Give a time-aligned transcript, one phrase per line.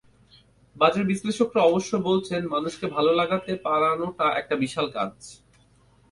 [0.75, 5.11] বাজার বিশ্লেষকেরা অবশ্য বলছেন, মানুষকে ভালো লাগাতে পারানোটা একটা বিশাল কাজ।